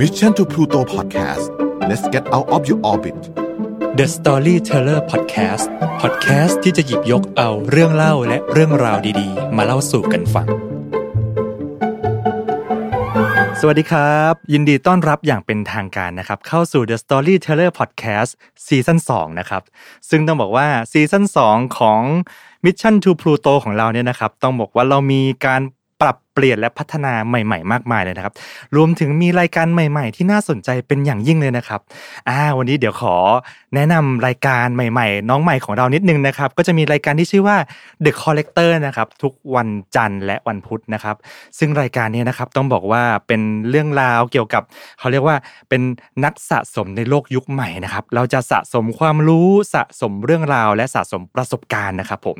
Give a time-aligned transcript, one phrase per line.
[0.00, 1.44] Mission to Pluto Podcast
[1.88, 3.16] let's get out of your orbit
[3.98, 5.66] The Storyteller Podcast
[6.02, 10.46] Podcast ที่จะหยิบยกเอาเรื่องเล่าและเรื่องราวดีๆ มาเล่าสู่กันฟัง
[13.60, 18.30] สวัสดีครับ ยินดีต้อนรับอย่างเป็นทางการนะครับ เข้าสู่ The Storyteller Podcast
[18.66, 19.62] ซีซั่น2นะครับ
[20.10, 22.02] ซึ่งต้องบอกว่าซีซั่น2ของ
[22.64, 25.79] Mission to Pluto ของเราเนี่ยนะครับ ต้องบอกว่าเรามีการปรับเป
[26.42, 28.34] ลี่ยนและพัฒนาใหม่ ๆ มากมายเลยนะครับ
[28.76, 31.80] รวมถึงมีรายการใหม่ ๆ ที่น่าสนใจเป็นอย่างยิ่งเลยนะครับ
[32.28, 33.14] อ่าวันนี้เดี๋ยวขอ
[33.74, 37.56] แนะนำรายการใหม่ ๆ น้องใหม่ของเรานิดนึงนะครับ ก็จะมีรายการที่ชื่อว่า
[38.04, 41.16] The Collector นะครับ ทุกวันจันทร์และวันพุธนะครับ
[41.58, 44.62] ซึ่งรายการนี้นะครับต้องบอกว่าเป็นเรื่องราวเกี่ยวกับ
[44.98, 45.36] เขาเรียกว่า
[45.68, 45.82] เป็น
[46.24, 52.38] นักสะสมในโลกยุคใหม่นะครับ เราจะสะสมความรู้สะสมเรื่องราว และสะสมประสบการณ์นะครับผม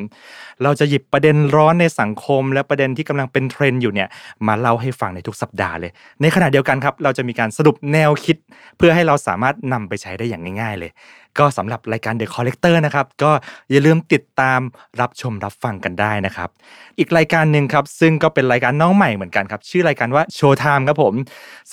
[0.62, 4.08] เราจะหยิบประเด็นร้อนในสังคม และประเด็นที่กำลังเป็นเทรนด์อยู่เนี่ย
[4.46, 5.90] มาเล่าให้ฟังในทุกสัปดาห์เลย
[6.22, 8.36] ในขณะเดียวกันครับ เราจะมีการสรุปแนวคิด
[8.78, 10.92] เพื่อให้เราสามารถนำไปใช้ได้อย่างง่าย ๆ เลย
[11.38, 13.30] ก็สำหรับรายการ The Collector นะครับก็
[13.70, 14.60] อย่าลืมติดตาม
[15.00, 16.48] รับชมรับฟังกันได้นะครับ
[16.98, 21.14] อีกรายการหนึ่งครับซึ่งก็เป็นรายการน้องใหม่เหมือนกันครับชื่อรายการว่า Show Time ครับผม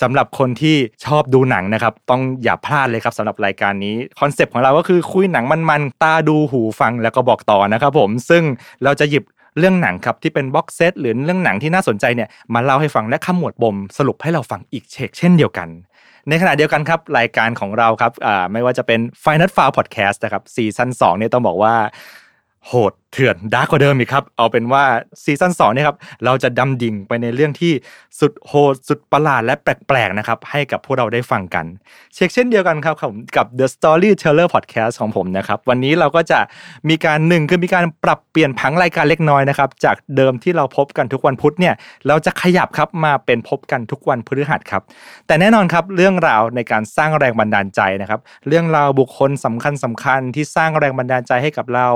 [0.02, 8.42] สำหรับคนที่ชอบดูหนังนะครับต้องอย่าพลาดเลยครับสำหรับรายการนี้concept ของเราก็คือคุยหนังมันๆตาดูหูฟังแล้วก็บอกต่อนะครับผมซึ่ง
[8.84, 9.24] เราจะหยิบ
[9.58, 15.68] เรื่องหนังครับที่เป็น box set หรือเรื่องหนังที่น่าสนใจเนี่ยมาเล่าให้ฟังและขมวดปมสรุปให้เราฟังอีกเชกเช่นเดียวกัน
[16.28, 18.12] ในขณะเดียวกันครับรายการของเราครับ
[18.52, 21.74] ไม่ว่าจะเป็น Final f i l e Podcast นะครับ season 2เนี่ยต้องบอกว่า
[22.66, 24.84] โหดเถื่อน dark กว่าเดิมอีกครับ เอาเป็นว่า
[25.22, 27.72] season 2เนี่ยครับเราจะดำดิ่งไปในเรื่องที่
[28.20, 31.66] สุดโหดสุดประหลาดและแปลกๆนะครับให้กับพวกเราได้ฟังกัน
[32.14, 32.94] เช็คเช่นเดียวกันครับ
[33.36, 36.40] กับ The Storyteller Podcast ของผมนะครับวันนี้เราก็จะ
[36.88, 41.74] มีการหนึ่งคือมีการปรับเปลี่ยนผังรายการเล็กน้อยนะครับจากเดิมที่เราพบกันทุกวันพุธเนี่ย
[42.08, 44.82] เราจะขยับครับมาเป็นพบกันทุกวันพฤหัสครับ
[45.26, 51.88] แต่แน่นอนครับเรื่องราวในการสร้างแรงบันดาลใจนะครับเรื่องราวบุคคลสำคัญสำคัญที่สร้างแรงบันดาลใจให้กับเรา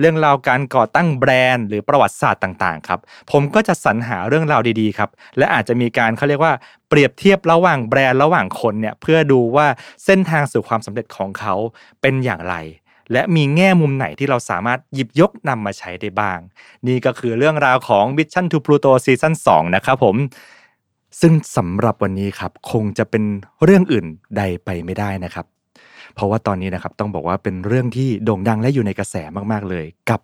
[0.00, 3.00] เรื่องราวการก่อตั้งแบรนด์หรือประวัติศาสตร์ต่างๆครับ
[3.30, 6.54] ผมก็จะสรรหาเรื่องราวดีๆครับและอาจจะมีการเขาเรียกว่า
[6.88, 9.66] เปรียบเทียบระหว่างแบรนด์ระหว่างคนเนี่ยเพื่อดูว่า
[10.04, 11.54] เส้นทางสู่ความสำเร็จของเขา
[12.00, 12.56] เป็นอย่างไร
[13.12, 16.38] และมีแง่มุมไหนที่เราสามารถหยิบยกนำมาใช้ได้บ้าง
[16.86, 20.16] นี่ก็คือเรื่องราวของ Mission to Pluto ซีซั่น2นะครับผม
[21.20, 23.24] ซึ่งสำหรับวันนี้ครับ คงจะเป็น
[23.64, 24.06] เรื่องอื่น
[24.36, 25.46] ใดไปไม่ได้นะครับ
[26.14, 29.16] เพราะว่าตอนนี้นะครับต้องบอกว่าเป็นเรื่องที่โด่งดังและอยู่ในกระแส
[29.52, 30.20] มากๆเลย กับ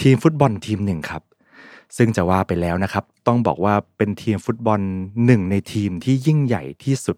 [0.00, 1.22] ทีมฟุตบอลทีมหนึ่งครับ
[1.96, 4.80] ซึ่งจะว่าไปแล้วนะครับ ต้องบอกว่าเป็นทีมฟุตบอล
[5.26, 7.16] หนึ่งในทีมที่ยิ่งใหญ่ที่สุด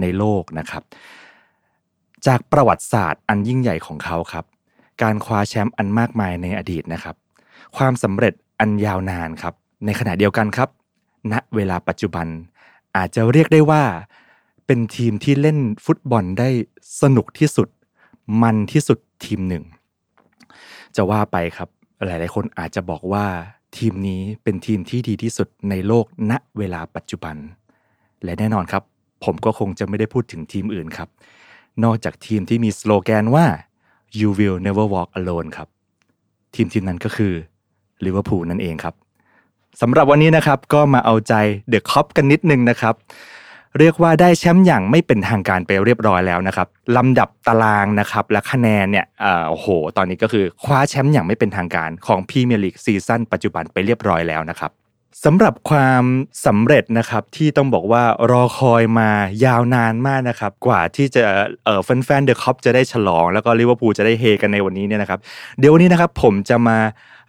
[0.00, 0.82] ในโลกนะครับ
[2.26, 4.44] จากประวัติศาสตร์อันยิ่งใหญ่ของเขาครับ
[5.02, 7.16] การคว้าแชมป์อันมากมายในอดีตนะครับ
[7.76, 9.54] ความสำเร็จอันยาวนานครับ
[9.84, 10.68] ในขณะเดียวกันครับ
[11.32, 12.26] ณเวลาปัจจุบัน
[12.96, 13.82] อาจจะเรียกได้ว่า
[14.70, 16.48] เป็นทีมที่เล่นฟุตบอลได้
[17.02, 17.68] สนุกที่สุด
[18.42, 19.64] มันที่สุดทีมหนึ่ง
[20.96, 21.68] จะว่าไปครับ
[22.06, 23.26] หลาย ๆ คนอาจจะบอกว่า
[23.76, 27.36] ทีมนี้เป็นทีมที่ดีที่สุดในโลกณเวลาปัจจุบัน
[28.24, 28.82] และแน่นอนครับ
[29.24, 31.08] ผมก็คงจะไม่ได้พูดถึงทีมอื่นครับ
[31.84, 33.46] นอกจากทีมที่มีสโลแกนว่า
[34.18, 35.68] you will never walk alone ครับ
[36.54, 37.32] ทีมทีมนั้นก็คือ
[38.04, 38.94] ลิเวอร์พูลนั่นเองครับ
[39.80, 41.34] สำหรับวันนี้นะครับก็มาเอาใจ
[41.68, 42.94] เดอะคอปกันนิดนึงนะครับ
[43.78, 49.06] เรียกว่าได้แชมป์อย่างไม่เป็นทางการไปเรียบร้อยแล้วนะครับลำดับตารางนะครับและคะแนนเนี่ย
[49.50, 54.72] โอ้โห ตอนนี้ก็คือคว้าแชมป์อย่างไม่เป็นทางการของพรีเมียร์ลีก season ปัจจุบันไปเรียบร้อยแล้วนะครับ
[55.24, 56.04] สำหรับความ
[56.46, 59.10] สำเร็จนะครับที่ต้องบอกว่ารอคอยมา
[59.44, 61.24] ยาวนานมากนะครับกว่าที่จะ
[61.64, 65.20] เอ่อแฟนๆเดอะคอปจะได้ฉลอง แล้วก็ลิเวอร์พูลจะได้เฮกันในวันนี้เนี่ยนะครับ
[65.58, 66.78] เดี๋ยววันนี้นะครับผมจะมา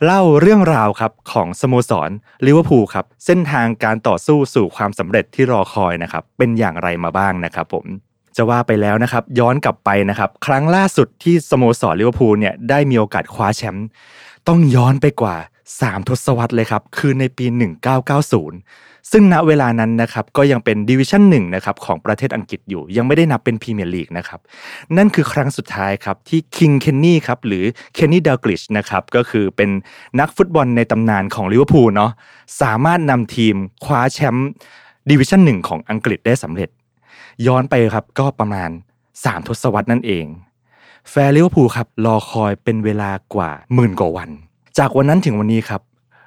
[0.05, 2.09] เล่าเรื่องราวครับของสโมสร
[2.45, 7.85] ลิเวอร์พูลครับเส้นทางการต่อสู้สู่ความสำเร็จที่รอคอยนะครับเป็นอย่างไรมาบ้างนะครับผม
[8.37, 13.87] จะว่าไปแล้วนะครับย้อนกลับไปนะครับครั้งล่าสุดที่สโมสรลิเวอร์พูลเนี่ยได้มีโอกาสคว้าแชมป์
[14.47, 15.35] ต้องย้อนไปกว่า
[15.73, 17.45] 3 ทศวรรษเลยครับคือในปี
[18.47, 24.39] 1990 ซึ่งณเวลานั้นนะครับก็ยังเป็นดิวิชั่นหนึ่งนะครับของประเทศอังกฤษอยู่ ยังไม่ได้นับเป็นพรีเมียร์ลีกนะครับ
[24.97, 27.63] นั่นคือครั้งสุดท้ายครับที่คิงเคนนี่ครับหรือ
[27.93, 29.69] เคนนี่ดัลกลิชนะครับก็คือเป็น
[30.19, 32.11] นักฟุตบอลในตำนานของลิเวอร์พูลเนาะ
[32.61, 33.55] สามารถนำทีม
[33.85, 34.49] คว้าแชมป์
[35.09, 36.69] ดิวิชั่นหนึ่งของอังกฤษได้สำเร็จ
[37.47, 38.69] ย้อนไปครับก็ประมาณ
[39.11, 40.25] 3 ทศวรรษนั่นเอง
[41.09, 44.29] แฟนลิเวอร์พูลครับรอคอยเป็นเวลากว่าหมื่นกว่าวัน
[44.77, 45.81] จากวันนั้นถึงวันนี้ครับ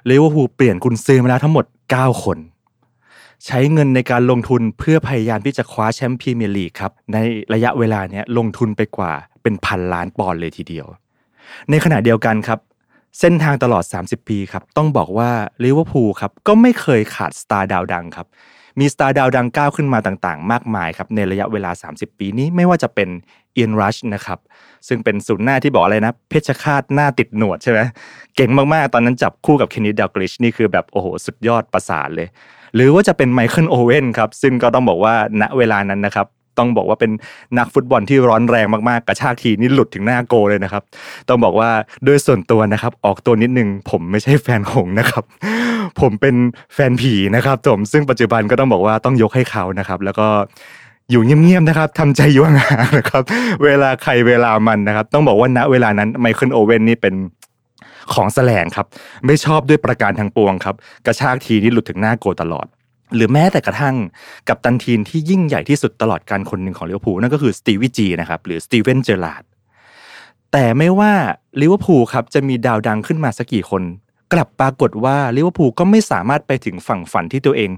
[0.09, 1.65] ลิเวอร์พูลเปลี่ยนกุนซือมาแล้วทั้งหมด
[1.95, 2.37] 9 คน
[3.47, 7.17] ใช้เงินในการลงทุนเพื่อพยายามที่จะคว้าแชมป์พรีเมียร์ลีกครับใน
[7.53, 9.11] ระยะเวลาเนี้ยลงทุนไปกว่า
[9.41, 10.87] เป็นพันล้านปอนด์เลยทีเดียว
[11.69, 12.59] ในขณะเดียวกันครับ
[13.19, 15.29] เส้นทางตลอด 30 ปีครับต้องบอกว่า
[15.63, 18.27] ลิเวอร์พูลครับก็ไม่เคยขาด star ดาวดังครับ
[18.79, 23.09] มี star ดาวดังก้าวขึ้นมาต่างๆ มากมายครับในระยะเวลา 30 ปีนี้ไม่ว่าจะเป็น
[23.53, 24.39] เอียนรัชนะครับ
[24.87, 27.79] ซึ่งเป็นศูนย์หน้าที่บอกอะไรนะ เพชฌฆาตหน้าติดหนวดใช่ไหม
[28.35, 32.27] เก่งมากๆ ตอนนั้นจับคู่กับเคนนี่ดัลกลิชนี่คือแบบโอ้โห สุดยอดประสานเลย
[32.75, 36.27] หรือว่าจะเป็นไมเคิลโอเว่นครับซึ่งก็ต้องบอกว่าณเวลานั้นนะครับ
[36.59, 37.11] ต้องบอกว่าเป็น
[37.57, 40.83] นักฟุตบอลที่ร้อนแรงมากๆ กระชากทีนี่หลุดถึงหน้าโกเลยนะครับ
[41.29, 41.69] ต้องบอกว่า
[42.05, 45.23] โดยส่วนตัวนะครับ ออกตัวนิดนึงผมไม่ใช่แฟนหงนะครับ
[46.01, 46.35] ผมเป็น
[46.73, 50.27] แฟนผีนะครับผมซึ่งปัจจุบันก็ต้องบอกว่าต้องยกให้เขานะครับ แล้วก็
[51.11, 52.57] อยู่เงียบๆนะครับทำใจอยู่ห่าง
[52.97, 53.23] นะครับ
[53.63, 57.13] เวลาใครเวลามันนะครับ ต้องบอกว่าณเวลานั้นไมเคิลโอเว่นนี่เป็น
[58.13, 58.87] ของแสลงครับ
[59.25, 62.67] ไม่ชอบด้วยประการทั้งปวงครับ กระชากทีนี่หลุดถึงหน้าโกลตลอด
[63.15, 63.95] หรือแม้แต่กระทั่ง
[64.49, 69.43] กัปตันทีมที่ยิ่งใหญ่ที่สุดตลอดกาลคนหนึ่งของลิเวอร์พูลนั่นก็คือสตีวี่จีนะครับหรือสตีเวนเจอร์ราร์ด
[70.51, 71.13] แต่ไม่ว่า
[71.61, 73.83] ลิเวอร์พูลครับจะมีดาวดังขึ้นมาสักกี่คน
[74.33, 77.71] กลับปรากฏว่าลิเวอร์พูลก็ไม่สามารถไปถึงฝั่งฝันที่ตัวเอง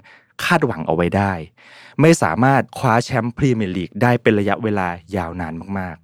[0.44, 1.34] คาดหวังเอาไว้ได้
[2.02, 5.98] ไม่สามารถคว้าแชมป์พรีเมียร์ลีกได้เป็นระยะเวลายาวนานมาก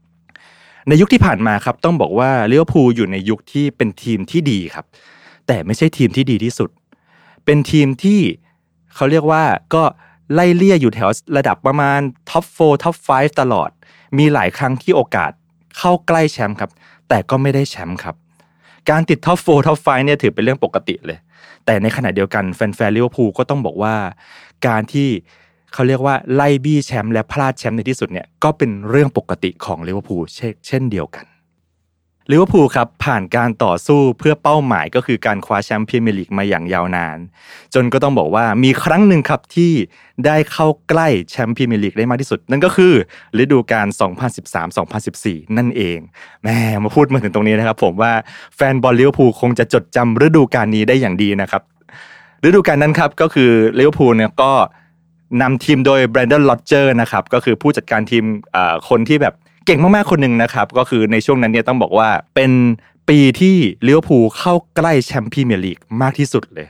[0.87, 4.85] ในยุคที่ผ่านมาครับต้องบอกว่าลิเวอร์พูลอยู่ในยุคที่เป็นทีมที่ดีครับ
[5.47, 6.69] แต่ไม่ใช่ทีมที่ดีที่สุด
[7.45, 8.19] เป็นทีมที่
[8.95, 9.43] เขาเรียกว่า
[9.73, 9.83] ก็
[10.33, 11.99] ไล่เลี่ยอยู่แถวระดับประมาณ
[12.29, 13.69] top 4 top 5ตลอด
[14.17, 15.31] มีหลายครั้งที่โอกาส
[15.77, 16.71] เข้าใกล้แชมป์ครับ
[17.09, 18.15] แต่ก็ไม่ได้แชมป์ครับ
[18.89, 21.19] การติด top 4 top 5เนี่ยถือเป็นเรื่องปกติเลย
[21.65, 23.95] แต่ในขณะเดียวกันแฟนๆลิเวอร์พูลก็ต้องบอกว่า
[24.67, 25.09] การที่
[25.73, 30.23] เขาเรียกว่าไล่บี้แชมป์และพลาดแชมป์ในที่สุดเนี่ยก็เป็นเรื่องปกติของลิเวอร์พูล
[30.67, 31.25] เช่นเดียวกัน
[32.31, 37.17] ลิเวอร์พูลครับผ่านการต่อสู้เพื่อเป้าหมายก็คือการคว้าแชมป์พรีเมียร์ลีกมาอย่างยาวนาน
[37.73, 39.71] จนก็ต้องบอกว่ามีครั้งหนึ่งครับที่
[40.25, 42.93] ได้เข้าใกล้แชมป์พรีเมียร์ลีกได้มากที่สุด นั่นก็คือ
[43.41, 43.87] ฤดูกาล
[44.71, 45.97] 2013-2014 นั่นเอง
[46.43, 48.13] แหมมาพูดมาถึงตรงนี้นะครับ ผมว่า
[48.55, 51.61] แฟนบอลลิเวอร์พูลคงจะจดจำฤดูกาลนี้ได้อย่างดีนะครับ
[52.45, 54.53] ฤดูกาลนั้นครับก็คือลิเวอร์พูลเนี่ยก็
[55.41, 58.23] นำทีมโดยเบรนแดนร็อดเจอร์สนะครับก็คือผู้จัดการทีม
[58.89, 59.33] คนที่แบบ
[59.65, 62.51] เก่งมากๆคนหนึ่งนะครับ ก็คือในช่วงนั้นเนี่ยต้องบอกว่าเป็น
[63.09, 66.67] ปีที่ลิเวอร์พูลเข้าใกล้แชมเป์พรีเมียร์ลีกมากที่สุดเลย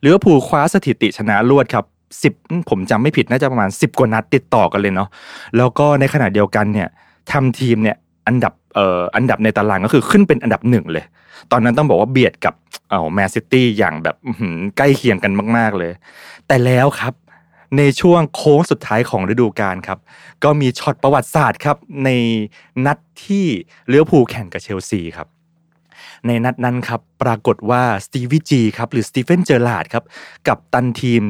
[0.00, 1.84] ลิเวอร์พูลคว้าสถิติชนะรวดครับ
[2.22, 2.32] สิบ
[2.70, 5.08] ผมจำไม่ผิดน่าจะประมาณ 10 กว่านัดติดต่อกันเลยเนาะ
[5.56, 6.88] แล้วก็ในขณะเดียวกันเนี่ย
[7.32, 7.96] ทำทีมเนี่ย
[8.26, 11.04] อันดับเอ่ออันดับในตารางก็คือขึ้นเป็นอันดับหนึ่งเลย
[11.52, 12.54] ตอนนั้นต้องบอกว่าเบียดกับ
[12.90, 14.16] เอ่อแมนซิตี้อย่างแบบ
[14.76, 15.92] ใกล้เคียงกันมาก ๆเลย
[16.46, 17.12] แต่แล้วครับ
[17.76, 19.98] ในช่วงโค้งสุดท้ายของฤดูกาลครับ
[20.44, 22.10] ก็มีช็อตประวัติศาสตร์ครับ ใน
[22.86, 23.46] นัดที่
[23.88, 25.28] ลิเวอร์พูลแข่งกับเชลซีครับ
[26.26, 30.04] ในนัดนั้นครับ ปรากฏว่าสตีวี่จีครับหรือสตีเวนเจอร์ราร์ดครับ
[30.48, 31.22] กัปตันทีม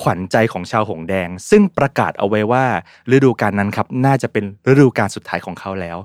[0.00, 2.64] ขวัญใจของชาวหงส์แดง ซึ่งประกาศเอาไว้ว่า
[3.14, 5.98] ฤดูกาลนั้นครับ น่าจะเป็นฤดูกาลสุดท้ายของเขาแล้ว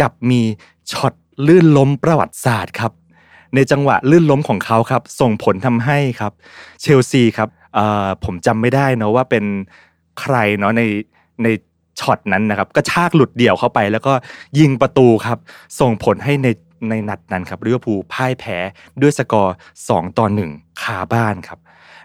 [0.00, 0.42] กับมี
[0.92, 1.12] ช็อต
[1.46, 2.92] ลื่นล้มประวัติศาสตร์ครับ
[3.54, 6.32] ในจังหวะลื่นล้มของเขาครับ ส่งผลทำให้ครับ
[6.80, 7.48] เชลซีครับ
[8.24, 9.44] ผมจำไม่ได้นะว่าเป็น
[10.20, 10.82] ใครเนาะใน
[11.42, 11.48] ใน
[12.00, 14.12] ช็อตนั้นนะครับก็ลากหลุดเดี่ยวเข้าไป แล้วก็
[14.58, 15.38] ยิงประตูครับ
[15.80, 16.48] ส่งผลให้ใน
[16.88, 18.58] ในนัดนั้นครับลิเวอร์พูลพ่ายแพ้
[19.00, 19.54] ด้วยสกอร์
[19.86, 21.58] 2 ต่อ 1 คาบ้านครับ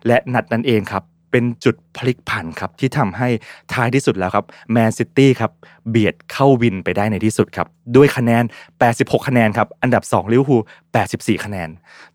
[0.07, 3.29] และนัดนั้นเองครับเป็นจุดพลิกผันครับที่ทำให้
[3.73, 5.51] ท้ายที่สุดแล้วครับแมนซิตี้ครับ
[5.89, 8.43] เบียดเข้าวินไปได้ในที่สุดครับด้วยคะแนน
[8.85, 10.61] 86 คะแนนครับอันดับ2ลิเวอร์พูล
[11.03, 11.69] 84 คะแนน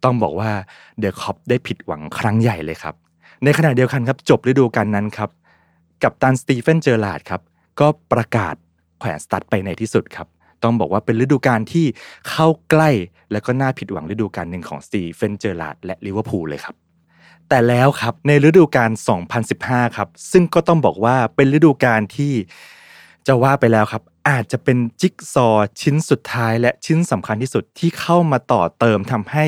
[0.04, 0.50] ต้องบอกว่า
[0.98, 2.94] เดอะคอปได้ผิดหวังครั้งใหญ่เลยครับ
[3.44, 5.30] ในขณะเดียวกันครับจบฤดูกาลนั้นครับ
[6.02, 7.40] กัปตันสตีเฟนเจอร์ราร์ดครับ
[7.80, 8.54] ก็ประกาศ
[8.98, 10.26] แขวนสตั๊ดไปในที่สุดครับ
[10.62, 11.86] ต้องบอกว่าเป็นฤดูกาลที่
[12.30, 12.90] เข้าใกล้
[13.32, 16.74] และก็น่าผิดหวังฤดูกาลหนึ่งของสตีเฟนเจอร์ราร์ดและลิเวอร์พูลเลยครับ
[17.48, 18.90] แต่แล้วครับในฤดูกาล
[19.42, 22.32] 2015 ครับซึ่งก็ต้องบอกว่าเป็นฤดูกาลที่
[23.26, 25.48] จะว่าไปแล้วครับอาจจะเป็นจิ๊กซอว์
[25.80, 29.46] ชิ้นสุดท้ายและชิ้นสำคัญที่สุดที่เข้ามาต่อเติมทำให้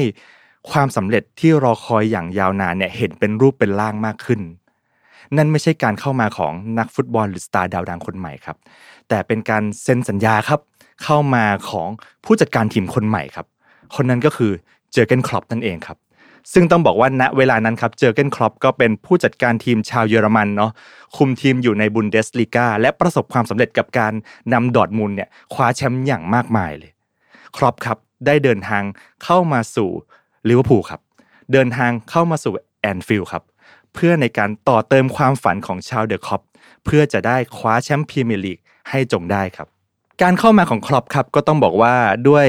[0.70, 4.40] ความสำเร็จที่รอคอยอย่างยาวนานเนี่ยเห็นเป็นรูปเป็นร่างมากขึ้น
[5.36, 8.56] นั่นไม่ใช่การเข้ามาของนักฟุตบอลหรือสตาร์ดาวดังคนใหม่ครับ
[9.08, 10.60] แต่เป็นการเซ็นสัญญาครับ
[11.04, 11.88] เข้ามาของ
[12.24, 13.46] ผู้จัดการทีมคนใหม่ครับ
[13.94, 14.52] คนนั้นก็คือ
[14.92, 15.98] เจอร์เกนคล็อปป์นั่นเองครับ
[16.52, 20.70] ซึ่งต้องบอกว่าณเวลานั้นครับเจอร์เกนคล็อปป์ก็เป็นผู้จัดการทีมชาวเยอรมันเนาะ
[21.16, 24.12] คุมทีมอยู่ในบุนเดสลีกาและประสบความสำเร็จกับการ
[24.52, 26.92] นำดอร์ทมุนด์เนี่ยคว้าแชมป์อย่างมากมายเลย
[27.56, 28.82] คล็อปป์ครับได้เดินทาง
[29.24, 29.90] เข้ามาสู่
[30.48, 31.00] ลิเวอร์พูลครับ
[31.52, 33.42] เดินทางเข้ามาสู่แอนฟิลด์ครับ
[33.94, 36.42] เพื่อในการต่อเติมความฝันของชาวเดอะคอป
[36.84, 38.58] เพื่อจะได้คว้าแชมป์พรีเมียร์ลีก
[38.90, 39.68] ให้จงได้ครับ
[40.22, 41.94] การเข้ามาของคล็อปป์ครับก็ต้องบอกว่า
[42.28, 42.46] ด้วย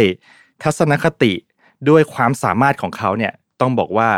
[0.64, 1.34] ทัศนคติ
[1.90, 4.10] ด้วยความสามารถของเขาเนี่ยต้องบอกว่า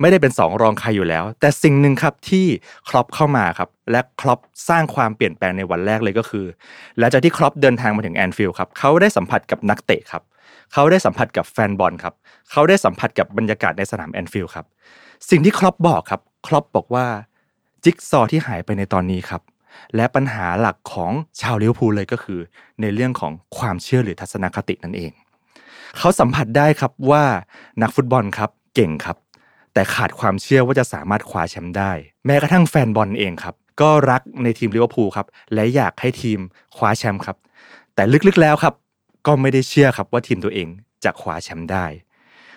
[0.00, 2.46] ไม่ได้เป็นสองรองใครอยู่แล้ว แต่สิ่งหนึ่งครับที่
[2.88, 6.46] คล็อปป์เข้ามาครับ และคล็อปป์สร้างความเปลี่ยนแปลงในวันแรกเลยก็คือ
[6.98, 10.22] หลังจากที่คล็อปป์เดินทางมาถึงแอนฟิลด์ครับเขาได้สัมผัสกับนักเตะครับ
[10.72, 12.14] เขาได้สัมผัสกับแฟนบอลครับ
[12.50, 14.66] เขาได้สัมผัสกับบรรยากาศในสนามแอนฟิลด์ครับ
[15.30, 17.06] สิ่งที่คล็อปป์บอกครับ คล็อปป์บอกว่า
[17.84, 19.42] จิ๊กซอว์ที่หายไปในตอนนี้ครับ
[19.96, 22.40] และปัญหาหลักของชาวลิเวอร์พูลเลยก็คือ
[22.80, 25.12] ในเรื่องของความเชื่อหรือทัศนคตินั่นเอง
[25.98, 27.24] เขาสัมผัสได้ครับว่า
[27.82, 29.16] นักฟุตบอลครับเก่งครับ
[29.72, 31.92] แต่ขาดความเชื่อว่าจะสามารถคว้าแชมป์ได้
[32.26, 36.38] แม้กระทั่งแฟนบอลเองครับก็รักในทีมลิเวอร์พูลครับและอยากให้ทีม
[36.76, 37.36] คว้าแชมป์ครับ
[37.94, 38.74] แต่ลึกๆแล้วครับ
[39.26, 40.68] ก็ไม่ได้เชื่อครับว่าทีมตัวเอง
[41.04, 41.86] จะคว้าแชมป์ได้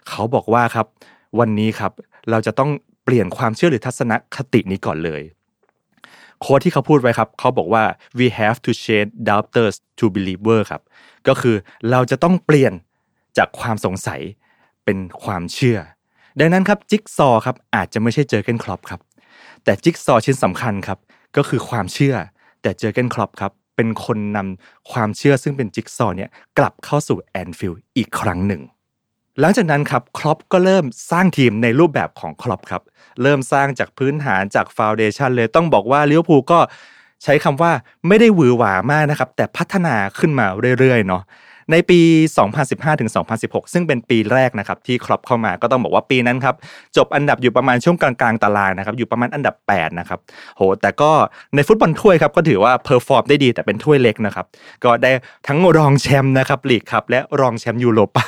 [0.10, 0.88] เขาบอกว่าครับ
[1.40, 1.92] วันนี้ครับ
[2.30, 2.72] เราจะต้อง
[3.04, 5.22] เปลี่ยนความเชื่อหรือทัศนคตินี้ก่อนเลย
[6.40, 7.84] quote ที่เขาพูดไว้ครับเขาบอกว่า
[8.20, 10.82] we have to change doubters to believer ครับ
[11.28, 11.56] ก็คือ
[11.92, 12.74] เราจะต้องเปลี่ยน
[13.38, 14.22] จากความสงสัย
[14.86, 15.80] เป็นความเชื่อ
[16.40, 19.02] ดังนั้นครับจิ๊กซอว์ครับอาจจะไม่ใช่เจอร์เกนคล็อปป์ครับ
[19.64, 21.00] แต่จิ๊กซอว์ชิ้นสำคัญครับ
[21.38, 22.16] ก็คือความเชื่อ
[22.62, 28.62] แต่เจอเกนครอปครับ เป็นคนนำความเชื่อซึ่งเป็นจิ๊กซอว์เนี่ยกลับเข้าสู่แอนฟิลด์อีกครั้งหนึ่ง
[29.40, 32.84] หลังจากนั้นครับคล็อปป์ก็เริ่มสร้างทีมในรูปแบบของคล็อปป์ครับ
[33.22, 36.60] เริ่มสร้างจากพื้นฐานจาก foundation เลยต้องบอกว่าลิเวอร์พูลก็
[37.24, 37.72] ใช้คำว่า
[38.08, 40.46] ไม่ได้หวือหวามากนะครับ แต่พัฒนาขึ้นมา
[40.80, 41.24] เรื่อยๆเนาะ
[41.72, 42.00] ในปี
[42.50, 43.12] 2015ถึง
[43.42, 46.56] 2016 ซึ่งเป็นปีแรกนะครับที่คล็อปป์เข้ามาก็ต้องบอกว่าปีนั้นครับ
[46.98, 50.20] จบอันดับอยู่ประมาณช่วงกลางๆตารางนะครับอยู่ประมาณอันดับ8นะครับ
[50.58, 51.12] โหแต่ก็
[51.56, 54.46] ในฟุตบอลถ้วยครับก็ถือว่า perform ได้ดีแต่เป็นถ้วยเล็กนะครับ
[54.84, 55.12] ก็ได้
[55.48, 58.26] ทั้งรองแชมป์นะครับลีกคัพและรองแชมป์ยูโรปา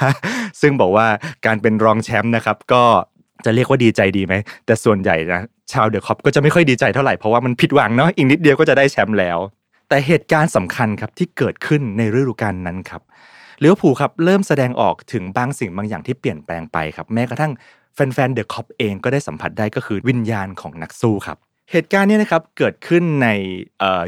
[0.61, 1.07] ซึ่งบอกว่า
[1.45, 2.83] การเป็นรองแชมป์นะครับก็
[3.45, 4.33] จะเรียกว่าดีใจดีไหม
[4.65, 5.41] แต่ส่วนใหญ่นะ
[5.73, 9.37] ชาวเดอะคอปก็จะไม่ค่อยดีใจเท่าไหร่ เพราะว่ามันผิดหวังเนาะอีกนิดเดียวก็จะได้แชมป์แล้ว
[9.91, 13.01] แต่เหตุการณ์สำคัญครับที่เกิดขึ้นในฤดูกาลนั้นครับ
[13.63, 17.51] ลิเวอร์พูลครับเริ่มแสดงออกถึงบางสิ่งบางอย่างที่เปลี่ยนแปลงไปครับแม้กระทั่ง
[17.93, 21.37] แฟนๆเดอะคอปเองก็ได้สัมผัสได้ก็คือวิญญาณของนักสู้ครับ
[21.71, 23.27] เหตุการณ์นี้นะครับเกิดขึ้นใน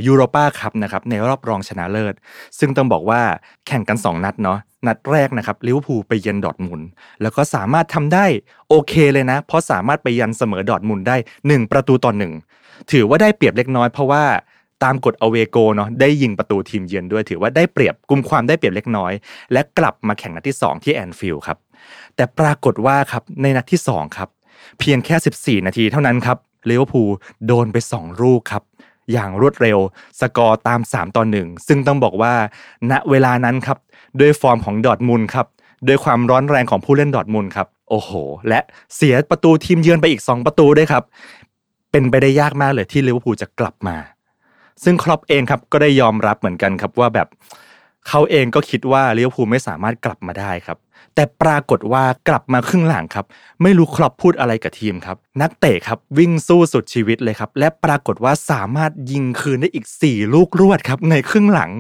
[0.06, 2.16] ยูโรปาคัพนะครับในรอบรองชนะเลิศ
[2.60, 3.22] ซึ่งต้องบอกว่า
[3.68, 6.82] แข่งกัน 2 นัดเนาะนัดแรกนะครับลิเวอร์พูลไปเยือนดอร์ทมุนด์
[7.22, 8.26] แล้วก็สามารถทำได้
[8.70, 12.34] โอเคเลยนะ เพราะสามารถไปยันเสมอดอร์ทมุนด์ได้ 1 ประตูต่อหนึ่ง
[12.92, 14.24] ถือว่าได้เปรียบเล็กน้อยเพราะว่า
[14.84, 19.14] ตามกฎ away goal เนาะได้ยิงประตูทีมเยือนด้วยถือว่าได้เปรียบกุมความได้เปรียบเล็กน้อย
[19.54, 21.58] และกลับมาแข่งนัดที่ 2 ที่แอนฟิลด์ครับ
[22.16, 24.30] แต่ปรากฏว่าครับในนัดที่2ครับ
[24.80, 25.16] เพียงแค่
[25.62, 26.38] 14 นาทีเท่านั้นครับ
[26.70, 27.10] ลิเวอร์พูล
[27.48, 28.64] โดนไป 2 ลูกครับ
[29.12, 29.80] อย่างรวดเร็ว
[30.20, 32.34] สกอร์ตาม 3 ต่อ 1 ซึ่งต้องบอกว่า
[32.92, 33.78] ณเวลานั้นครับ
[34.20, 35.48] ด้วยฟอร์มของดอร์ทมุนด์ครับ
[35.88, 38.12] ด้วยความร้อนแรงของผู้เล่นดอร์ทมุนด์ครับโอ้โห
[38.50, 38.60] และ
[38.96, 41.04] เสียประตูทีมเยือนไปอีก 2 ประตูด้วยครับ
[41.92, 43.98] เป็นไปได้ยากมากเลยที่ลิเวอร์พูลจะกลับมา
[44.84, 47.28] ซึ่งคล็อปป์เองครับก็ได้ยอมรับเหมือนกันครับว่าแบบ
[48.08, 50.78] เขาเองก็คิดว่าลิเวอร์พูลไม่สามารถกลับมาได้ครับ
[51.16, 53.26] แต่ปรากฏว่ากลับมาครึ่งหลังครับ
[53.62, 61.72] ไม่รู้คล็อปป์พูดอะไรกับทีมครับ นักเตะครับวิ่งสู้สุดชีวิตเลยครับ และปรากฏว่าสามารถยิงคืนได้อีก 4 ลูกรวดครับในครึ่งหลัง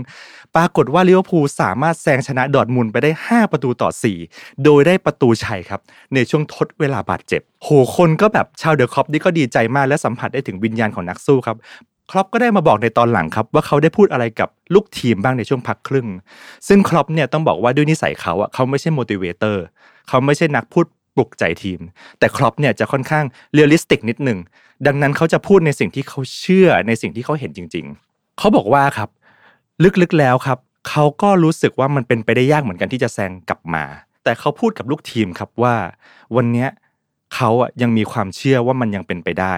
[0.55, 3.89] ปรากฏว่าลิเวอร์พูลสามารถแซงชนะดอร์ทมุนด์ไปได้ 5 ประตูต่อ
[4.25, 5.81] 4 โดยได้ประตูชัยครับ
[6.13, 11.57] ในช่วงทดเวลาบาดเจ็บโหคนก็แบบชาวเดอะคอปนี่ก็ดีใจมากและสัมผัสได้ถึงวิญญาณของนักสู้ครับ
[12.11, 16.07] คล็อปป์ก็ได้มาบอกในตอนหลังครับ ว่าเขาได้พูดอะไรกับลูกทีมบ้างในช่วงพักครึ่ง
[16.67, 19.57] ซึ่งคล็อปป์เนี่ยต้องบอกว่าด้วยนิสัยเขาอะเขาไม่ใช่ motivator
[20.09, 21.79] เขาไม่ใช่นักพูดปลุกใจทีม
[22.19, 24.39] แต่คล็อปป์เนี่ยจะค่อนข้าง realistic นิดหนึ่ง
[24.87, 29.09] ดังนั้นเขาจะพูดในสิ่งที่เขาเชื่อในสิ่งที่เขาเห็นจริง ๆ เขาบอกว่าครับ
[30.01, 33.83] ลึกๆแล้วครับ เขาก็รู้สึกว่ามันเป็นไปได้ยากเหมือนกันที่จะแซงกลับมา
[34.23, 35.75] แต่เขาพูดกับลูกทีมครับว่า
[36.35, 36.67] วันนี้
[37.35, 39.55] เขาอะยังมีความเชื่อว่ามันยังเป็นไปได้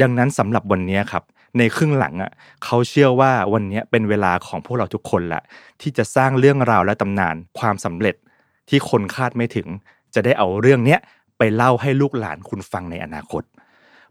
[0.00, 1.24] ดังนั้นสำหรับวันนี้ครับ
[1.58, 2.32] ในครึ่งหลังอะ
[2.64, 5.42] เขาเชื่อว่าวันนี้เป็นเวลาของพวกเราทุกคนแหละ
[5.80, 8.16] ที่จะสร้างเรื่องราวและตำนานความสำเร็จ
[8.68, 9.66] ที่คนคาดไม่ถึง
[10.14, 11.00] จะได้เอาเรื่องเนี้ย
[11.38, 13.42] ไปเล่าให้ลูกหลานคุณฟังในอนาคต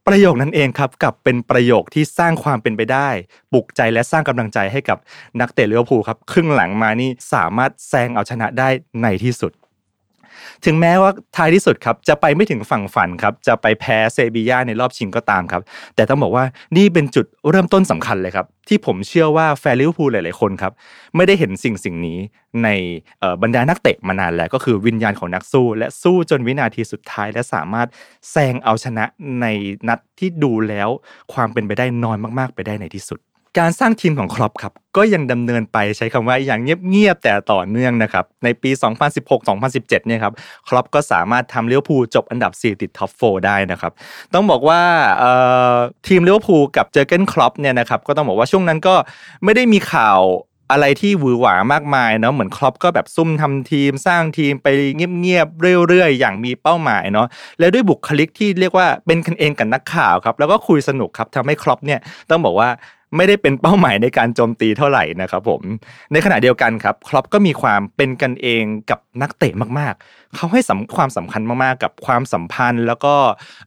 [0.08, 3.10] ประโยคนั้นเองครับกับเป็นประโยคที่สร้างความเป็นไปได้
[3.54, 4.98] ปลุกใจและสร้างกำลังใจให้กับ
[5.40, 8.70] นักเตะลิเวอร์พูลครับครึ่งหลังมานี่สามารถแซงเอาชนะได้
[9.02, 9.52] ในที่สุด
[10.65, 15.62] ถึงแม้ว่าท้ายที่สุดครับจะไปไม่ถึงฝั่งฝันครับจะไปแพ้เซบีย่าในรอบชิงก็ตามครับ
[15.96, 16.46] แต่ต้องบอกว่า
[16.77, 20.74] นี่เป็นจุดเริ่มต้นสำคัญเลยครับ ที่ผมเชื่อว่าแฟนลิเวอร์พูลหลาย ๆ คนครับ
[21.15, 22.18] ไม่ได้เห็นสิ่งสิ่งนี้
[22.63, 22.70] ใน
[23.42, 27.88] บรรดานักเตะมานานแล้วก็คือวิญญาณของนักสู้ และสู้จนวินาทีสุดท้าย และสามารถ
[28.32, 29.06] แซงเอาชนะ
[29.42, 29.46] ใน
[29.88, 30.89] นัดที่ดูแล้ว
[31.34, 33.20] ความเป็นไปได้น้อยมาก ๆ ไปได้ในที่สุด
[33.60, 36.60] การสร้างทีมของคล็อปป์ครับก็ยังดำเนินไปใช้คำว่าอย่าง
[36.90, 38.72] เงียบๆแต่ต่อเนื่องนะครับในปี
[39.34, 40.34] 2016-2017เนี่ยครับ
[40.68, 43.92] คล็อปป์ก็สามารถทำลิเวอร์พูลจบอันดับ 4 ติด top 4 ได้นะครับ
[44.34, 44.82] ต้องบอกว่า
[45.20, 45.32] เอ่
[45.74, 45.76] อ
[46.08, 48.96] ทีมเลี้ยวภูกับเจอเกนครอปเนี่ยนะครับก็ต้องบอกว่าช่วงนั้นก็
[49.44, 50.20] ไม่ได้มีข่าว
[50.72, 57.28] อะไรที่หวือหวามากมายเนาะเหมือนครอปก็แบบซุ่มทำทีมสร้างทีมไปเงียบๆเรื่อยๆ อย่างมีเป้าหมายเนาะ
[57.60, 62.70] และด้วยบุคลิกที่เรียกว่าเป็นกันเองกับนักข่าวครับแล้วก็คุยสนุกครับทำให้ครอปเนี่ยต้องบอกว่า
[63.16, 65.62] ไม่ได้เป็นเป้าหมายในการโจมตีเท่าไหร่นะครับผม
[66.12, 70.62] ในขณะเดียวกันครับครอปก็มีความเป็นกันเองกับนักเตะมากๆ เขาให้
[70.96, 73.14] ความสำคัญมากๆ กับความสัมพันธ์ แล้วก็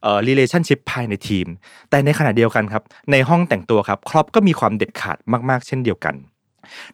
[0.03, 1.47] เอ่อ relationship ภายในทีม
[1.89, 5.17] แต่ในขณะเดียวกันครับ ในห้องแต่งตัวครับครอปก็มีความเด็ดขาด
[5.49, 6.15] มากๆ เช่นเดียวกัน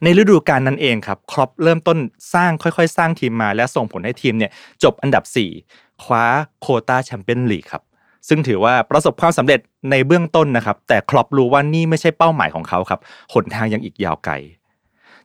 [0.04, 1.98] ในฤดูกาลนั้นเองครับ ครอปเริ่มต้น
[2.34, 4.52] สร้างค่อยๆ สร้างทีมมา และส่งผลให้ทีมเนี่ย
[4.84, 5.24] จบอันดับ
[5.64, 6.26] 4 คว้า
[6.62, 7.84] โควตาแชมเปี้ยนลีกครับ
[8.28, 9.60] ซึ่งถือว่าประสบความสำเร็จ
[9.92, 13.00] ในเบื้องต้นนะครับ แต่ครอปรู้ว่านี่ไม่ใช่เป้าหมายของเขาครับ
[13.34, 14.36] หนทางยังอีกยาวไกล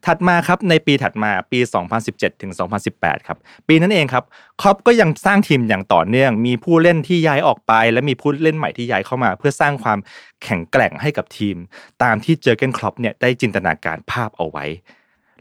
[0.07, 1.59] ถัดมาครับในปีถัดมาปี
[2.01, 2.53] 2017 ถึง
[2.91, 3.39] 2018 ครับ
[3.69, 4.25] ปีนั้นเองครับ
[4.61, 9.99] คล็อปป์ก็ยังสร้างทีมอย่างต่อเนื่อง มีผู้เล่นที่ย้ายออกไป และมีผู้เล่นใหม่ที่ย้ายเข้ามา เพื่อสร้างความ
[10.45, 11.57] แข็งแกร่งให้กับทีม
[12.03, 14.65] ตามที่เจอร์เกนคล็อปป์เนี่ยได้จินตนาการภาพเอาไว้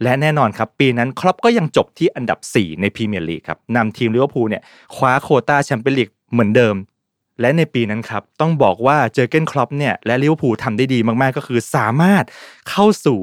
[0.04, 4.64] และแน่นอนครับ ปีนั้นคล็อปป์ก็ยังจบที่อันดับ 4 ในพรีเมียร์ลีกครับนำทีมลิเวอร์พูลเนี่ย
[4.96, 6.76] คว้าโคตาแชมเปี้ยนส์ลีกเหมือนเดิม
[7.42, 12.24] และในปีนั้นครับ ต้องบอกว่าเจอร์เกนคล็อปป์เนี่ยและลิเวอร์พูลทำได้ดีมากๆ ก็คือสามารถ
[12.70, 13.20] เข้าสู่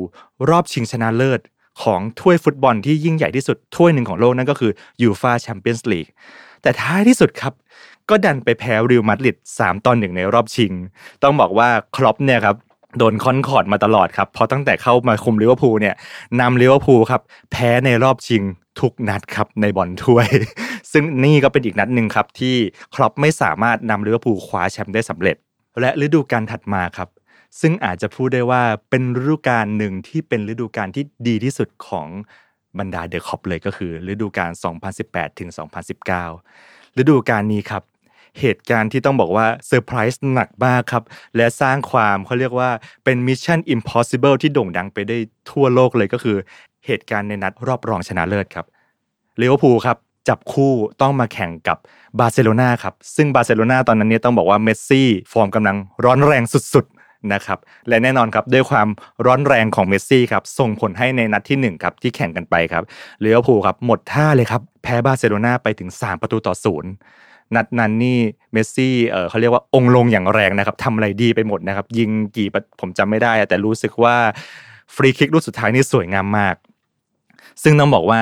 [0.51, 1.41] รอบชิงชนะเลิศ
[1.83, 6.07] ของถ้วยฟุตบอลที่ยิ่งใหญ่ที่สุดถ้วยหนึ่งของโลกนั่นก็คือยูฟ่าแชมเปี้ยนส์ลีก
[6.63, 7.53] แต่ท้ายที่สุดครับ
[8.11, 10.73] ก็ดันไปแพ้เรอัลมาดริด3ต่อหนึ่งในรอบชิง
[11.23, 12.57] ต้องบอกว่าคล็อปป์เนี่ยครับ
[12.99, 15.95] โดนค่อนขอดมาตลอดครับเพราะตั้งแต่เข้ามาคุมลิเวอร์พูลเนี่ย
[16.41, 18.43] นำลิเวอร์พูลครับแพ้ในรอบชิง
[18.81, 20.29] ทุกนัดครับในบอลถ้วย
[20.93, 22.55] ซึ่งนี่ก็เป็นอีกนัดหนึ่งครับที่
[22.95, 25.37] คล็อปป์ไม่สามารถนำลิเวอร์พูลคว้าแชมป์ได้สำเร็จ
[25.81, 27.09] และฤดูกาลถัดมาครับ
[27.61, 32.09] ซึ่งอาจจะพูดได้ว่าเป็นฤดูกาลหนึ่งที่เป็นฤดูกาลที่ดีที่สุดของ
[32.79, 34.51] บรรดาเดอะคอปเลยก็คือฤดูกาล
[34.95, 35.51] 2018 ถึง
[36.25, 37.83] 2019 ฤดูกาลนี้ครับ
[38.41, 41.05] เหตุการณ์ที่ต้องบอกว่าเซอร์ไพรส์หนักมากครับ
[41.37, 42.71] และสร้างความเขาเรียกว่า
[43.05, 45.19] เป็น Mission Impossible ที่โด่งดังไปได้
[45.51, 46.37] ทั่วโลกเลยก็คือ
[46.87, 48.67] เหตุการณ์ในนัดรอบรองชนะเลิศครับ
[49.41, 49.97] ลิเวอร์พูลครับ
[50.29, 51.79] จับคู่ต้องมาแข่งกับ
[52.19, 56.43] บาร์เซโลนาครับซึ่งบาร์เซโลนาตอนนั้นเนี่ยต้องบอกว่าเมสซี่ฟอร์มกำลังร้อนแรง
[56.75, 58.89] สุดๆนะครับและแน่นอนครับด้วยความ
[59.27, 62.83] ร้อนแรงของเมสซี่ครับส่งผลให้ในนัดที่1ครับที่แข่งกันไปครับ
[63.25, 66.91] ลิเวอร์พูลครับหมดท่าเลยครับแพ้บาร์เซโลนาไปถึง 3 ประตูต่อศูนย์
[67.57, 68.19] นัดนั้นนี่
[68.53, 72.49] เมสซี่เออเขาเรียกว่าองค์ลงอย่างแรงนะครับทำอะไรดีไปหมดนะครับยิงกี่
[72.81, 74.17] ผมจำไม่ได้ แต่รู้สึกว่า
[74.95, 76.55] ฟรีคิกลูกสุดท้ายนี่สวยงามมาก
[77.63, 78.21] ซึ่งต้องบอกว่า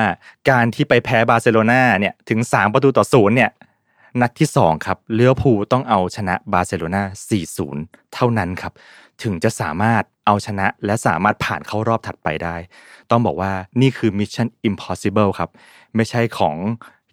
[0.49, 3.51] การที่ไปแพ้บาร์เซโลนาเนี่ยถึง 3 ประตูต่อศูนย์เนี่ย
[4.21, 7.03] นัดที่ 2 ครับลิเวอร์พูลต้องเอาชนะบาร์เซโลนา
[7.57, 8.73] 4-0 เท่านั้นครับ
[9.23, 12.55] ถึงจะสามารถเอาชนะและสามารถผ่านเข้ารอบถัดไปได้
[13.11, 15.49] ต้องบอกว่านี่คือ Mission Impossible ครับ
[15.95, 16.55] ไม่ใช่ของ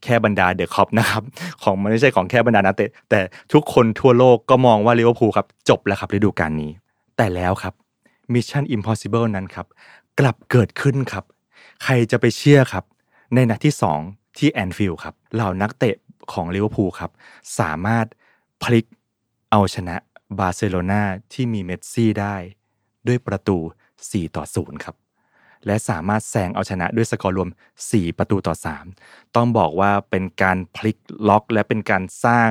[0.02, 1.22] แค่บรรดาเดอะคอปนะครับ
[1.62, 3.20] ของมันไม่ใช่ของแค่บรรดานักเตะแต่
[3.52, 6.70] ทุกคนทั่วโลกก็มองว่าลิเวอร์พูลครับ จบแล้วครับฤดูกาลนี้
[7.16, 7.74] แต่แล้วครับ
[8.34, 9.66] Mission Impossible นั้นครับ
[10.20, 11.24] กลับเกิดขึ้นครับ
[11.82, 12.84] ใครจะไปเชื่อครับ
[13.34, 13.74] ในนัดที่
[14.06, 15.96] 2 ที่แอนฟิลด์ครับเหล่านักเตะ
[16.32, 17.10] ของลิเวอร์พูลครับ
[17.58, 18.06] สามารถ
[18.62, 18.86] พลิก
[19.50, 19.96] เอาชนะ
[20.38, 22.36] บาร์เซโลนาที่มีเมสซี่ได้
[23.06, 23.58] ด้วยประตู
[23.96, 24.96] 4 ต่อ 0 ครับ
[25.66, 27.50] และสามารถแซงเอาชนะด้วยสกอร์รวม
[27.82, 28.54] 4 ประตูต่อ
[28.94, 32.50] 3 ต้องบอกว่าเป็นการพลิกล็อกและเป็นการสร้าง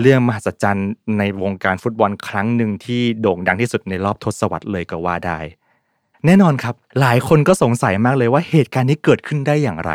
[0.00, 5.38] เรื่องมหัศจรรย์ในวงการฟุตบอลครั้งหนึ่งที่โด่งดังที่สุดในรอบทศวรรษเลยก็ว่าได้
[6.26, 9.92] แน่นอนครับ หลายคนก็สงสัยมากเลยว่าเหตุการณ์นี้เกิดขึ้นได้อย่างไร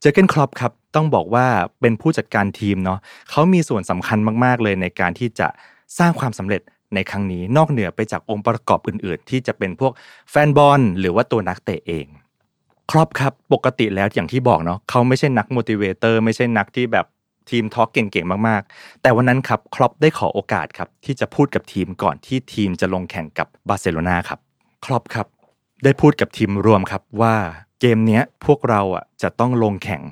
[0.00, 1.46] เจอเกนครอปครับต้องบอกว่า
[1.80, 2.98] เป็นผู้จัดการทีมเนาะ
[3.30, 5.48] เขามีส่วนสำคัญมากๆเลยในการที่จะ
[5.98, 6.60] สร้างความสำเร็จ
[6.94, 9.92] ในครั้งนี้นอกเหนือไปจากองค์ประกอบอื่น ๆ ที่จะเป็นพวก
[10.30, 12.06] แฟนบอลหรือว่าตัวนักเตะเอง
[12.90, 17.06] ครอปครับปกติแล้วอย่างที่บอกเนาะเขาไม่ใช่นัก motivator ไม่ใช่นักที่แบบ
[17.50, 24.40] team talk เก่งๆ มากๆ แต่วันนั้นครับคล็อปป์ได้ขอโอกาสครับที่จะพูดกับทีมก่อนที่ทีมจะลงแข่งกับบาร์เซโลนาครับ
[24.84, 25.26] คล็อปป์ครับ
[25.84, 27.34] ได้พูดกับทีมรวมครับว่า
[27.80, 30.02] เกมเนี้ยพวกเราอะจะต้องลงแข่ง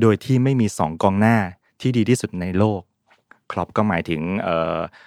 [0.00, 1.36] โดยที่ไม่มี 2 กองหน้า
[1.80, 2.80] ที่ดีที่สุดในโลก
[3.52, 4.22] คล็อปป์ก็หมายถึง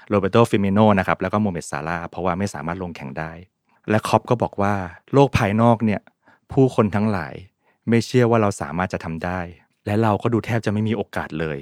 [0.10, 3.32] โรแบร์โตฟีร์มีโนนะครับแล้วก็โมเมสซาลาเพราะว่าไม่สามารถลงแข่งได้
[3.90, 4.74] และคล็อปป์ก็บอกว่า
[5.14, 6.02] โลกภายนอกเนี่ย
[6.52, 7.34] ผู้คนทั้งหลาย
[7.90, 9.40] ไม่เชื่อว่าเราสามารถจะทำได้
[9.86, 11.60] และเราก็ดูแทบจะไม่มีโอกาสเลย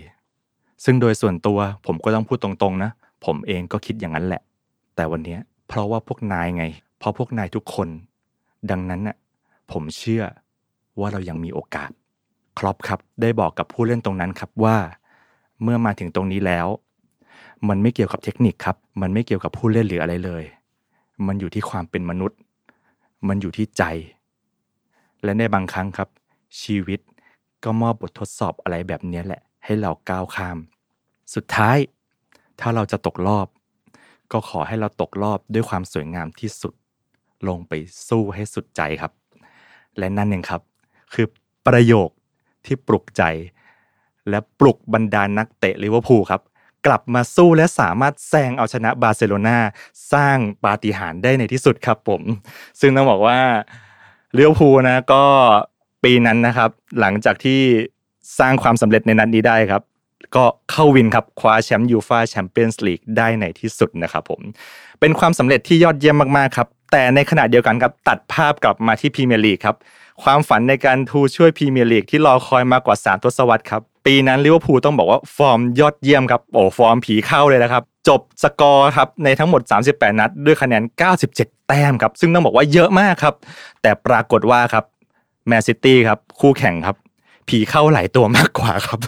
[0.83, 2.91] ซึ่งโดยส่วนตัวผมก็ต้องพูดตรงๆนะ
[3.25, 4.41] ผมเองก็คิดอย่างนั้นแหละ
[4.95, 5.37] แต่วันนี้
[5.67, 6.65] เพราะว่าพวกนายไง
[7.03, 7.89] เพราะพวกนายทุกคน
[8.71, 9.17] ดังนั้นน่ะ
[9.71, 10.23] ผมเชื่อ
[10.99, 11.91] ว่าเรายังมีโอกาส
[12.57, 14.77] ครอปครับได้บอกกับผู้เล่นตรงนั้นครับว่า
[15.63, 16.67] เมื่อมาถึงตรงนี้แล้ว
[17.69, 20.43] มันไม่เกี่ยวกับเทคนิคครับ มันไม่เกี่ยวกับผู้เล่นหรืออะไรเลย
[21.27, 22.39] มันอยู่ที่ความเป็นมนุษย์
[23.27, 23.83] มันอยู่ที่ใจ
[25.23, 26.09] และในบางครั้งครับ
[26.61, 26.99] ชีวิต
[27.63, 30.57] ก็มอบบททดสอบอะไรแบบนี้แหละ ให้เราก้าวข้าม
[31.33, 31.77] สุดท้าย
[32.59, 33.47] ถ้าเราจะตกรอบ
[34.31, 36.73] ก็ขอให้เราตกรอบด้วยความสวยงามที่สุด
[37.47, 37.73] ลงไป
[38.09, 39.11] สู้ให้สุดใจครับ
[39.97, 40.61] และนั่นเองครับ
[41.13, 41.27] คือ
[41.67, 42.09] ประโยค
[42.65, 43.23] ที่ปลุกใจ
[44.29, 46.41] และปลุกบรรดานักเตะลิเวอร์พูลครับ
[46.85, 49.57] กลับมาสู้และสามารถแซงเอาชนะบาร์เซโลนา
[50.13, 52.21] สร้างปาฏิหาริย์ได้ในที่สุดครับผม
[52.79, 53.39] ซึ่งต้องบอกว่า
[54.35, 55.23] ลิเลี้ยวอร์พูลนะก็
[56.03, 57.61] ปีนั้นนะครับ หลังจากที่
[58.39, 59.81] สร้างความสำเร็จในนัดนี้ได้ครับ
[60.35, 64.41] ก็เข้าวินครับคว้าแชมป์ยูฟ่าแชมเปี้ยนส์ลีกได้ในที่สุดนะครับผม
[64.99, 69.75] เป็นความสำเร็จที่ยอดเยี่ยมมากๆครับแต่ในขณะเดียวกันครับตัดภาพกลับมาที่พรีเมียร์ลีกครับ
[70.23, 80.83] ความฝันในการชูถ้วยพรีเมียร์ลีกที่รอคอยมากกว่า 3 ทศวรรษครับปีนั้นลิเวอร์พูลต้องบอกว่าฟอร์มยอดเยี่ยมครับโอ้ฟอร์มผีเข้าเลยนะครับจบสกอร์ครับในทั้งหมด 38 นัด ด้วยคะแนน
[81.25, 83.35] 97 แต้มครับซึ่งต้องบอกว่าเยอะมากครับ
[83.81, 84.85] แต่ปรากฏว่าครับ
[85.47, 86.95] แมนฯ ซิตี้ครับคู่แข่งครับ
[87.47, 88.99] ผีเข้าหลายตัวมากกว่าครับ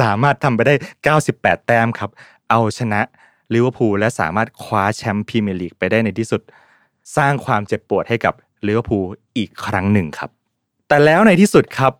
[0.00, 0.74] สามารถทำไปได้
[1.20, 2.10] 98 แต้มครับ
[2.50, 3.00] เอาชนะ
[3.54, 6.42] ลิเวอร์พูลและสามารถคว้าแชมป์พรีเมียร์ลีกไปได้ในที่สุด
[7.16, 8.34] สร้างความเจ็บปวดให้กับ
[8.66, 10.30] ลิเวอร์พูลอีกครั้งหนึ่งครับ
[10.88, 11.92] แต่แล้วในที่สุดครับ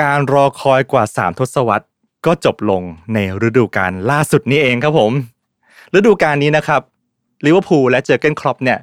[0.00, 1.86] การรอคอยกว่า 3 ทศวรรษ
[2.26, 2.82] ก็จบลง
[3.14, 5.12] ในฤดูกาลล่าสุดนี้เองครับผม
[5.94, 6.82] ฤดูกาลนี้นะครับ
[7.46, 8.78] ลิเวอร์พูลและเจอร์เกนคล็อปป์เนี่ย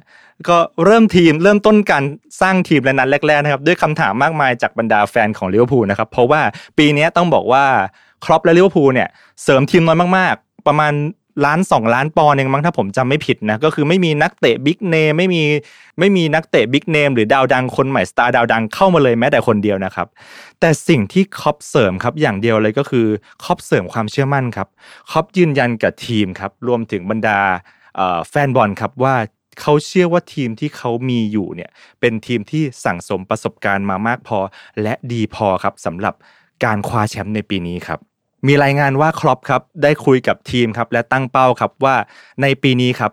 [0.48, 2.04] ก็เริ่มทีมเริ่มต้นการ
[2.40, 6.40] สร้างทีมและนัดแรกๆนะครับด้วยคำถามมากมายจากบรรดาแฟนของลิเวอร์พูลนะครับเพราะว่า
[6.78, 7.64] ปีนี้ต้องบอกว่า
[8.24, 9.08] คล็อปป์และลิเวอร์พูลเนี่ย
[9.42, 10.94] เสริมทีมน้อยมากๆ ประมาณ
[11.46, 15.42] ล้านสองล้านปอนด์เองมั้งถ้าผมจำไม่ผิดนะก็คือไม่มีนักเตะ big name ไม่มี
[15.98, 20.06] ไม่มีนักเตะ big name หรือดาวดังคนใหม่สตาร์ดาวดังเข้ามาเลยแม้แต่คนเดียวนะครับ
[20.60, 23.06] แต่สิ่งที่คล็อปป์เสริมครับอย่างเดียวเลยก็คือ
[23.44, 24.68] คล็อปป์เสริมความเชื่อมั่นครับ
[25.10, 27.38] คล็อปป์ยืนยันกับทีมครับรวมถึงบรรดา
[28.30, 29.14] แฟนบอลครับว่า
[29.60, 34.38] เขาเชื่อว่าทีมที่เขามีอยู่เนี่ยเป็นทีมที่สั่งสมประสบการณ์มามากพอ
[34.82, 36.14] และดีพอครับสำหรับ
[36.64, 37.98] การคว้าแชมป์ในปีนี้ครับ
[38.46, 41.96] มีรายงานว่าคล็อปป์ครับได้คุยกับทีมครับและตั้งเป้าครับว่า
[42.42, 43.12] ในปีนี้ครับ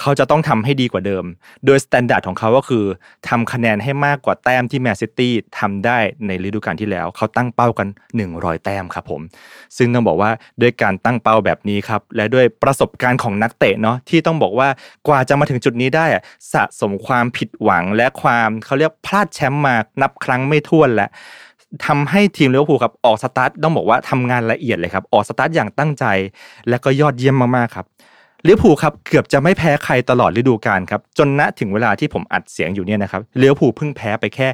[0.00, 1.24] เขาจะต้องทำให้ดีกว่าเดิม
[1.66, 2.84] โดย standard ของเขาก็คือ
[3.28, 7.88] ทำคะแนนให้มากกว่าแต้มที่แมนซิตี้ทำได้ในฤดูกาลที่แล้ว เขาตั้งเป้ากัน
[8.26, 9.20] 100 แต้มครับผม
[9.76, 10.30] ซึ่งต้องบอกว่า
[10.62, 14.68] ด้วยการตั้งเป้าแบบนี้ครับ และด้วยประสบการณ์ของนักเตะเนาะที่ต้องบอกว่า
[15.08, 16.06] กว่าจะมาถึงจุดนี้ได้
[16.52, 21.08] สะสมความผิดหวังและความเขาเรียกพลาดแชมป์มานับครั้งไม่ถ้วนและ
[21.86, 26.04] ทำให้ทีมลิเวอร์พูลครับออกสตาร์ทต้องบอกว่าทำงานละเอียดเลยครับ ออกสตาร์ทอย่างตั้งใจ
[26.68, 27.86] และก็ยอดเยี่ยมมากๆครับ
[28.46, 34.48] ลิเวอร์พูลครับเกือบจะไม่แพ้ใครตลอดฤดูกาลครับจนณถึงเวลาที่ผมอัดเสียงอยู่เนี่ยนะครับลิเวอร์พูลเพิ่งแพ้ไปแค่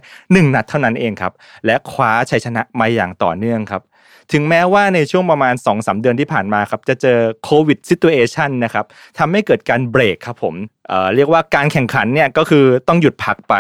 [0.49, 1.33] 1 นัดเท่านั้นเองครับ
[1.67, 3.83] และคว้าชัยชนะมาอย่างต่อเนื่องครับ
[4.33, 8.85] ถึงแม้ว่าในช่วงประมาณ2อสเดือนที่ผ่านมาครับจะเจอโควิดซิตูเอชันนะครับ
[9.19, 10.55] ทำให้เกิดการเบรกครับผม
[10.89, 13.55] เอ่อเรียกว่าการแข่งขันเนี่ยก็คือต้องหยุดพักไป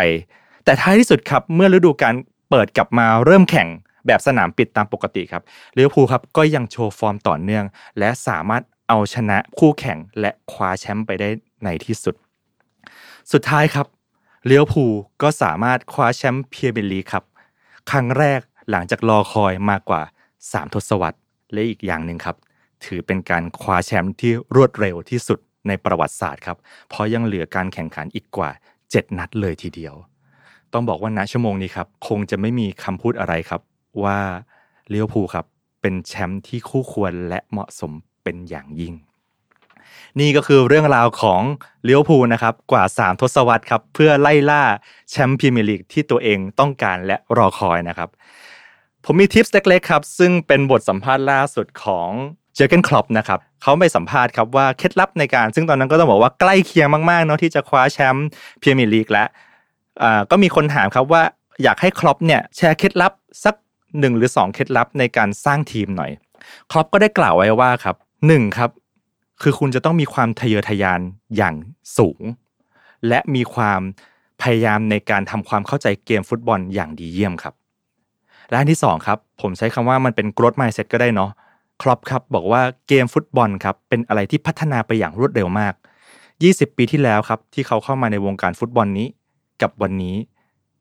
[0.65, 2.15] แต่ท้ายที่สุดครับเมื่อฤดูกาล
[2.51, 3.69] เปิดกลับมาเริ่มแข่ง
[4.07, 5.43] แบบสนามปิดตามปกติครับ
[5.77, 7.65] ลิเวอร์พูลครับก็ยังโชว์ฟอร์มต่อเนื่อง
[7.99, 11.29] และสามารถ เอาชนะคู่แข่งและคว้าแชมป์ไปได้
[11.65, 12.15] ในที่สุด
[13.33, 13.87] สุดท้ายครับ
[14.47, 14.85] ลิเวอร์พูล
[15.23, 17.25] ก็สามารถคว้าแชมป์พรีเมียร์ลีกครับ
[17.91, 20.03] ครั้งแรกหลังจากรอคอยมากกว่า
[20.39, 21.19] 3 ทศวรรษ
[21.53, 22.37] และอีกอย่างหนึ่งครับ
[22.85, 26.57] ถือเป็นการคว้าแชมป์ที่รวดเร็วที่สุดในประวัติศาสตร์ครับ
[26.89, 28.51] เพราะยังเหลือการแข่งขันอีกกว่า
[28.85, 29.95] 7 นัดเลยทีเดียว
[30.73, 33.61] ต้องบอกว่าณชั่วโมงนี้ครับ คงจะไม่มีคำพูดอะไรครับ
[34.05, 34.19] ว่า
[34.89, 35.47] เลี้ยวภูครับ
[35.81, 37.93] เป็นแชมป์ที่คู่ควรและเหมาะสม
[38.25, 38.95] เป็นอย่างยิ่ง
[40.21, 41.43] นี่ก็คือเรื่องราวของ
[41.85, 44.63] เลี้ยวภูนะครับกว่า 3 ทศวรรษครับเพื่อไล่ล่า
[45.11, 48.09] แชมป์พรีเมียร์ลีกที่ตัวเองต้องการและรอคอยนะครับ
[49.05, 52.11] ผมมีทิปส์เล็กๆครับ ซึ่งเป็นบทสัมภาษณ์ล่าสุดของ
[52.57, 58.27] เจอเกนคลอปนะครับเขาไปสัมภาษณ์ครับว่าเคล็ดลับในการ ซึ่งตอนนั้นก็ต้องบอกว่าใกล้เคียงมากๆเนาะที่จะคว้าแชมป์
[58.63, 59.29] พรีเมียร์ลีกแล้ว
[60.31, 61.23] ก็มีคนถามครับว่า
[61.63, 63.13] อยากให้คลอปเนี่ยแชร์เคล็ดลับ
[63.45, 63.55] สัก
[63.99, 66.11] หนึ่งหรือ2เคล็ดลับในการสร้างทีมหน่อย
[66.71, 68.71] ครอปก็ได้กล่าวไว้ว่าครับหนึ่งครับ
[69.43, 71.01] คือคุณจะต้องมีความทะเยอทะยาน
[71.37, 71.55] อย่าง
[71.99, 72.23] สูง
[73.09, 73.81] และมีความ
[74.43, 77.55] พยายามในการทำความเข้าใจเกมฟุตบอลอย่างดีเยี่ยมครับ
[78.51, 81.31] และอันที่สองครับ ผมใช้คำว่ามันเป็น growth mindset ก็ได้เนาะ
[81.83, 85.75] ครอปครับบอกว่าเกมฟุตบอลครับเป็นอะไรที่พัฒนาไปอย่างรวดเร็วมาก
[86.25, 89.07] 20 ปีที่แล้วครับที่เขาเข้ามาในวงการฟุตบอลนี้
[89.63, 90.17] กับวันนี้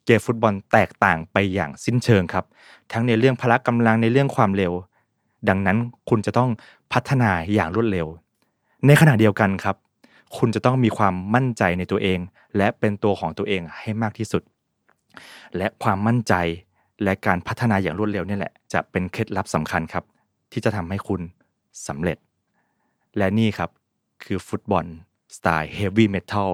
[0.05, 2.45] เกมฟุตบอลแตกต่างไปอย่างสิ้นเชิงครับ
[2.91, 4.73] ทั้งในเรื่องพละกำลังในเรื่องความเร็ว
[5.49, 5.77] ดังนั้น
[6.09, 6.49] คุณจะต้อง
[6.93, 8.07] พัฒนาอย่างรวดเร็ว
[8.85, 9.75] ในขณะเดียวกันครับ
[10.37, 12.19] คุณจะต้องมีความมั่นใจในตัวเอง
[12.57, 14.41] และเป็นตัวของตัวเองให้มากที่สุด
[15.57, 16.33] และความมั่นใจ
[17.03, 20.03] และการพัฒนาอย่างรวดเร็วนี่แหละ จะเป็นเคล็ดลับสำคัญครับ
[20.51, 21.21] ที่จะทำให้คุณ
[21.87, 22.17] สำเร็จ
[23.17, 23.69] และนี่ครับ
[24.23, 24.85] คือฟุตบอล
[25.35, 26.49] สไตล์ heavy metal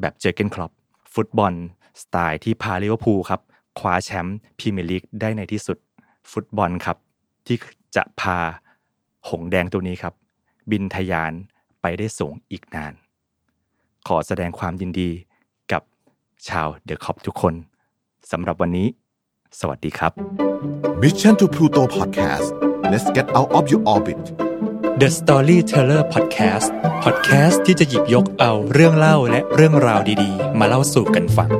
[0.00, 0.72] แบบเจอเกนครอป
[1.14, 1.52] ฟุตบอล
[2.02, 3.40] สไตล์ที่พาลิเวอร์พูลครับ
[3.78, 5.78] คว้าแชมป์พรีเมียร์ลีกได้ในที่สุด
[6.32, 6.96] ฟุตบอลครับ
[7.46, 7.56] ที่
[7.96, 8.38] จะพา
[9.28, 10.14] หงส์แดงตัวนี้ครับ
[10.70, 11.32] บินทะยาน
[11.80, 12.92] ไปได้สูงอีกนาน
[14.06, 15.10] ขอแสดงความยินดี
[15.72, 15.82] กับ
[16.48, 17.54] ชาวเดอะค็อปทุกคน
[18.30, 18.88] สำหรับวันนี้
[19.60, 20.12] สวัสดีครับ
[21.02, 22.48] Mission to Pluto Podcast
[22.90, 24.22] let's get out of your orbit
[25.00, 26.68] The Storyteller Podcast
[27.04, 31.50] Podcast ที่จะหยิบยกเอาเรื่องเล่าและเรื่องราวดีๆ มาเล่าสู่กันฟัง